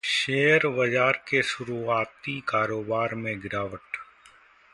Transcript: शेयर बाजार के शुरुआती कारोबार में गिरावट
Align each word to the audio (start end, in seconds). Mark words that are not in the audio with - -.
शेयर 0.03 0.65
बाजार 0.67 1.21
के 1.27 1.41
शुरुआती 1.43 2.39
कारोबार 2.47 3.15
में 3.15 3.39
गिरावट 3.39 3.97